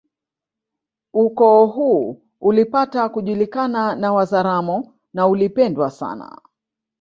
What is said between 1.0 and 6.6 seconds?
Ukoo huu ulipata kujulikana na Wazaramo na uli pendwa sana